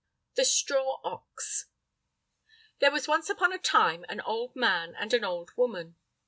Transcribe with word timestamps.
The 0.33 0.45
Straw 0.45 0.99
Ox 1.03 1.67
There 2.79 2.89
was 2.89 3.07
once 3.07 3.29
upon 3.29 3.53
a 3.53 3.59
time 3.59 4.03
an 4.09 4.19
old 4.21 4.55
man 4.55 4.95
and 4.95 5.13
an 5.13 5.23
old 5.23 5.51
woman. 5.55 5.95